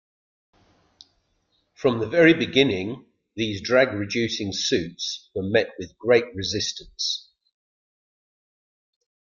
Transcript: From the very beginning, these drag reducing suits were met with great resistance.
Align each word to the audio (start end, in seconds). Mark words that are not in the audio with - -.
From 1.75 1.99
the 1.99 2.07
very 2.07 2.33
beginning, 2.33 3.05
these 3.35 3.61
drag 3.61 3.93
reducing 3.93 4.51
suits 4.51 5.29
were 5.35 5.43
met 5.43 5.75
with 5.77 5.95
great 5.99 6.33
resistance. 6.33 7.29